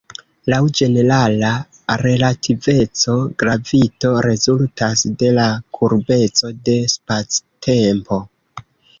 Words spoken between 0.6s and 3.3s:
ĝenerala relativeco,